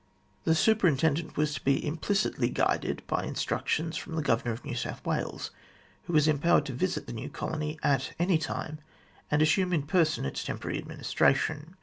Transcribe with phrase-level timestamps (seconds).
[0.45, 4.23] The 26 THE GLADSTONE COLONY Superintendent was to be implicitly guided by instructions from the
[4.23, 5.51] Governor of New South, Wales,
[6.05, 8.79] who was empowered to visit the new colony at any time,
[9.29, 11.75] and assume in person its temporary administration.